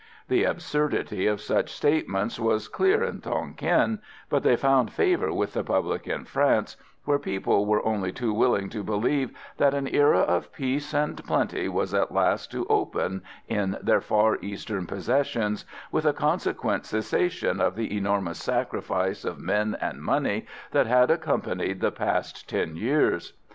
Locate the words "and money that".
19.79-20.87